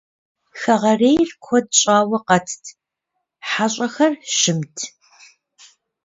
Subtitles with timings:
[0.59, 2.63] Хэгъэрейр куэд щӀауэ къэтт,
[3.49, 4.75] хьэщӏэхэр щымт.